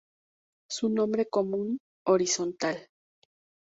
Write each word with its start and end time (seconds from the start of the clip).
Su 0.67 0.89
nombre 0.89 1.27
común: 1.27 1.77
"Horizontal". 2.07 2.87